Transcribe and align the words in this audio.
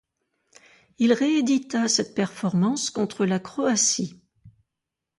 Il 0.97 1.13
réédita 1.13 1.87
cette 1.87 2.15
performance 2.15 2.89
contre 2.89 3.23
la 3.23 3.37
Croatie. 3.37 4.19